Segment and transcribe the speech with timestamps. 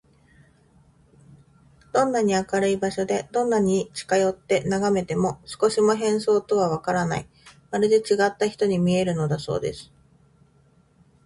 [1.93, 7.29] どんなに明るい場所で、どんなに近よってながめても、少しも変装とはわからない、
[7.69, 9.91] まるでちがった人に見えるのだそうです。